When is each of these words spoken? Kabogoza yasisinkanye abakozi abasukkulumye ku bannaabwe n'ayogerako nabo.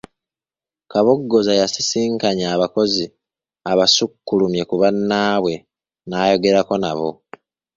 Kabogoza 0.91 1.51
yasisinkanye 1.61 2.45
abakozi 2.55 3.05
abasukkulumye 3.71 4.61
ku 4.69 4.75
bannaabwe 4.81 5.53
n'ayogerako 6.07 6.75
nabo. 6.83 7.09